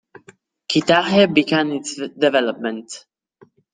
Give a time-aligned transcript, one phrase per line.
[0.67, 3.05] Qitaihe began its development.